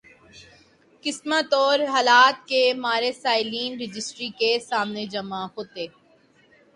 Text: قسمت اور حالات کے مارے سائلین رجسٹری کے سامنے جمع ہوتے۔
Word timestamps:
قسمت 1.03 1.53
اور 1.53 1.79
حالات 1.89 2.47
کے 2.47 2.63
مارے 2.75 3.11
سائلین 3.13 3.71
رجسٹری 3.81 4.29
کے 4.39 4.51
سامنے 4.59 5.05
جمع 5.05 5.43
ہوتے۔ 5.57 5.85